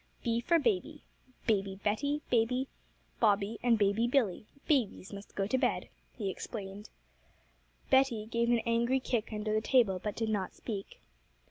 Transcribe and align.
'B 0.23 0.41
for 0.41 0.57
Baby 0.57 1.03
Baby 1.45 1.75
Betty, 1.83 2.23
Baby 2.31 2.67
Bobby, 3.19 3.59
and 3.61 3.77
Baby 3.77 4.07
Billy; 4.07 4.47
babies 4.67 5.13
must 5.13 5.35
go 5.35 5.45
to 5.45 5.59
bed,' 5.59 5.89
he 6.17 6.27
explained. 6.27 6.89
Betty 7.91 8.25
gave 8.25 8.49
an 8.49 8.63
angry 8.65 8.99
kick 8.99 9.31
under 9.31 9.53
the 9.53 9.61
table, 9.61 9.99
but 9.99 10.15
did 10.15 10.29
not 10.29 10.55
speak. 10.55 10.99